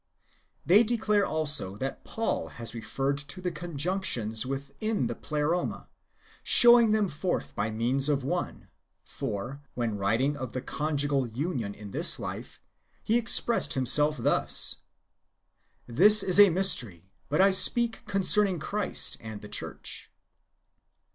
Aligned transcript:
"^ 0.01 0.03
They 0.65 0.81
declare 0.81 1.27
also 1.27 1.77
that 1.77 2.03
Paul 2.03 2.47
has 2.57 2.73
referred 2.73 3.19
to 3.19 3.39
the 3.39 3.51
conjunctions 3.51 4.47
within 4.47 5.05
the 5.05 5.13
Pleroma, 5.13 5.89
showing 6.41 6.91
them 6.91 7.07
forth 7.07 7.53
by 7.53 7.69
means 7.69 8.09
of 8.09 8.23
one; 8.23 8.69
for, 9.03 9.61
when 9.75 9.99
writing 9.99 10.35
of 10.35 10.53
the 10.53 10.61
conjugal 10.63 11.27
union 11.27 11.75
in 11.75 11.91
this 11.91 12.17
life, 12.19 12.59
he 13.03 13.15
expressed 13.15 13.73
himself 13.75 14.17
thus:" 14.17 14.77
This 15.85 16.23
is 16.23 16.39
a 16.39 16.45
great 16.45 16.53
mystery, 16.53 17.11
but 17.29 17.39
I 17.39 17.51
speak 17.51 18.03
concerning 18.07 18.57
Christ 18.57 19.17
and 19.19 19.41
the 19.41 19.49
church." 19.49 20.09